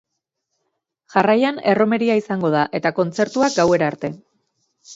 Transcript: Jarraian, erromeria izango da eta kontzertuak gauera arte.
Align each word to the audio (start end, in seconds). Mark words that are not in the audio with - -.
Jarraian, 1.15 1.59
erromeria 1.75 2.17
izango 2.21 2.51
da 2.57 2.65
eta 2.81 2.93
kontzertuak 3.03 3.61
gauera 3.61 3.93
arte. 3.95 4.15